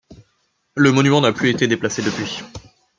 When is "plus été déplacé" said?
1.31-2.01